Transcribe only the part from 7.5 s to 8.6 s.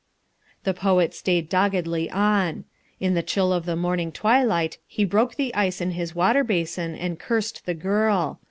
the girl.